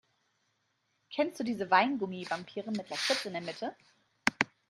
Kennst 1.13 1.39
du 1.39 1.43
diese 1.43 1.69
Weingummi-Vampire 1.69 2.71
mit 2.71 2.89
Lakritz 2.89 3.25
in 3.25 3.33
der 3.33 3.41
Mitte? 3.43 3.75